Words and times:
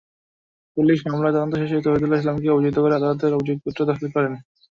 Police 0.77 0.99
মামলার 1.05 1.33
তদন্ত 1.35 1.53
শেষে 1.61 1.83
তৌহিদুল 1.85 2.11
ইসলামকে 2.15 2.47
অভিযুক্ত 2.49 2.77
করে 2.81 2.93
আদালতে 2.95 3.25
অভিযোগপত্র 3.31 3.79
দাখিল 3.89 4.07
করেন। 4.15 4.33